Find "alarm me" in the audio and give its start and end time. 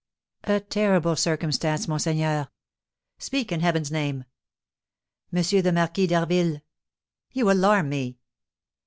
7.51-8.17